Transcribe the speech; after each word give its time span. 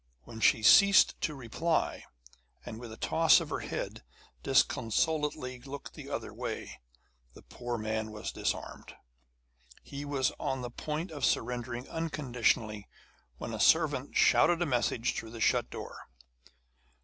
When 0.23 0.39
she 0.39 0.63
ceased 0.63 1.13
to 1.21 1.35
reply, 1.35 2.05
and 2.65 2.79
with 2.79 2.91
a 2.91 2.97
toss 2.97 3.39
of 3.39 3.51
her 3.51 3.59
head 3.59 4.01
disconsolately 4.41 5.59
looked 5.59 5.93
the 5.93 6.09
other 6.09 6.33
way, 6.33 6.79
the 7.35 7.43
poor 7.43 7.77
man 7.77 8.11
was 8.11 8.31
disarmed. 8.31 8.95
He 9.83 10.03
was 10.03 10.31
on 10.39 10.63
the 10.63 10.71
point 10.71 11.11
of 11.11 11.23
surrendering 11.23 11.87
unconditionally 11.87 12.87
when 13.37 13.53
a 13.53 13.59
servant 13.59 14.15
shouted 14.17 14.59
a 14.63 14.65
message 14.65 15.13
through 15.13 15.29
the 15.29 15.39
shut 15.39 15.69
door. 15.69 16.07